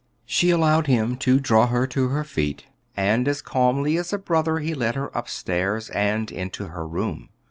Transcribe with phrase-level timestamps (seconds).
[0.25, 2.65] She allowed him to draw her to her feet;
[2.97, 7.29] and as calmly as a brother he led her upstairs and into her room.